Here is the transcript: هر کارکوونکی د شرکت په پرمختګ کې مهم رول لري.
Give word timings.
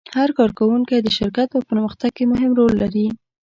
هر 0.17 0.29
کارکوونکی 0.39 0.97
د 1.01 1.07
شرکت 1.17 1.47
په 1.53 1.59
پرمختګ 1.69 2.11
کې 2.17 2.23
مهم 2.31 2.51
رول 2.59 2.71
لري. 2.83 3.07